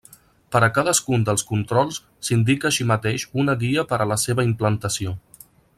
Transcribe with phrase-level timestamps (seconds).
[0.53, 1.99] Per a cadascun dels controls
[2.29, 5.17] s'indica així mateix una guia per a la seva implantació.